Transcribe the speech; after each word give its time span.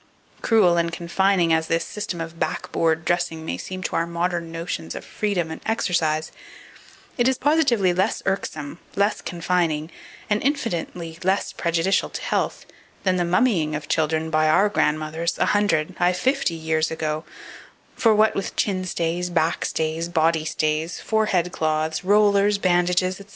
Cruel 0.41 0.77
and 0.77 0.91
confining 0.91 1.53
as 1.53 1.67
this 1.67 1.85
system 1.85 2.19
of 2.19 2.39
"backboard" 2.39 3.05
dressing 3.05 3.45
may 3.45 3.55
seem 3.55 3.83
to 3.83 3.95
our 3.95 4.07
modern 4.07 4.51
notions 4.51 4.95
of 4.95 5.05
freedom 5.05 5.51
and 5.51 5.61
exercise, 5.63 6.31
it 7.19 7.27
is 7.27 7.37
positively 7.37 7.93
less 7.93 8.23
irksome, 8.25 8.79
less 8.95 9.21
confining, 9.21 9.91
and 10.27 10.41
infinitely 10.41 11.19
less 11.23 11.53
prejudicial 11.53 12.09
to 12.09 12.21
health, 12.23 12.65
than 13.03 13.17
the 13.17 13.23
mummying 13.23 13.75
of 13.75 13.87
children 13.87 14.31
by 14.31 14.49
our 14.49 14.69
grandmothers 14.69 15.37
a 15.37 15.45
hundred, 15.53 15.93
ay, 15.99 16.13
fifty 16.13 16.55
years 16.55 16.89
ago: 16.89 17.23
for 17.95 18.15
what 18.15 18.33
with 18.33 18.55
chin 18.55 18.83
stays, 18.85 19.29
back 19.29 19.63
stays, 19.63 20.09
body 20.09 20.45
stays, 20.45 20.99
forehead 20.99 21.51
cloths, 21.51 22.03
rollers, 22.03 22.57
bandages, 22.57 23.17
&c. 23.17 23.25